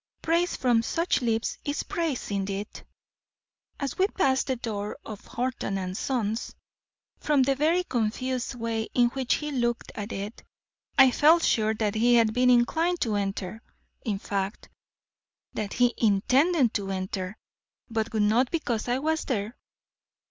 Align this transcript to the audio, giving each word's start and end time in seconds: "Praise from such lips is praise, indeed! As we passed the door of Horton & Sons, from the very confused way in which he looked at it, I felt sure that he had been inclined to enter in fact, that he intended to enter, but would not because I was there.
"Praise 0.23 0.55
from 0.55 0.81
such 0.81 1.21
lips 1.21 1.59
is 1.63 1.83
praise, 1.83 2.31
indeed! 2.31 2.87
As 3.79 3.99
we 3.99 4.07
passed 4.07 4.47
the 4.47 4.55
door 4.55 4.97
of 5.05 5.23
Horton 5.27 5.77
& 5.93 5.93
Sons, 5.93 6.55
from 7.19 7.43
the 7.43 7.53
very 7.53 7.83
confused 7.83 8.55
way 8.55 8.89
in 8.95 9.09
which 9.09 9.35
he 9.35 9.51
looked 9.51 9.91
at 9.93 10.11
it, 10.11 10.41
I 10.97 11.11
felt 11.11 11.43
sure 11.43 11.75
that 11.75 11.93
he 11.93 12.15
had 12.15 12.33
been 12.33 12.49
inclined 12.49 12.99
to 13.01 13.13
enter 13.13 13.61
in 14.03 14.17
fact, 14.17 14.69
that 15.53 15.73
he 15.73 15.93
intended 15.99 16.73
to 16.73 16.89
enter, 16.89 17.37
but 17.87 18.11
would 18.11 18.23
not 18.23 18.49
because 18.49 18.87
I 18.87 18.97
was 18.97 19.25
there. 19.25 19.55